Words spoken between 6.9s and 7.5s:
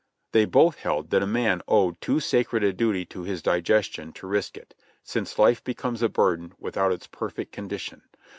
its per